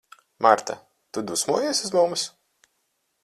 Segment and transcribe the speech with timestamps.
[0.45, 0.75] Marta,
[1.17, 2.23] tu dusmojies uz mums?